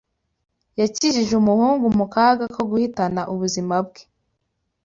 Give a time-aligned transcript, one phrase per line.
[0.81, 4.01] Yakijije umuhungu mu kaga ko guhitana ubuzima bwe.